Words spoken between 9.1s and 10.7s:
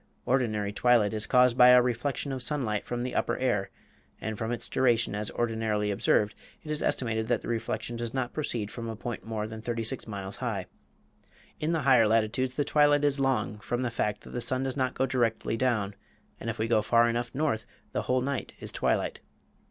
more than thirty six miles high.